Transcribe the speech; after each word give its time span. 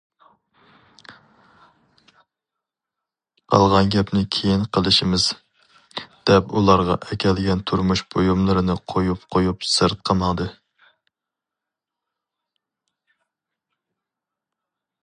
قالغان 3.55 3.91
گەپنى 3.95 4.23
كېيىن 4.35 4.63
قىلىشىمىز، 4.77 5.27
دەپ 6.31 6.49
ئۇلارغا 6.61 6.97
ئەكەلگەن 7.09 7.63
تۇرمۇش 7.73 8.03
بۇيۇملىرىنى 8.15 8.79
قويۇپ 8.95 9.29
قويۇپ 9.37 9.69
سىرتقا 9.75 10.19
ماڭدى. 10.25 10.51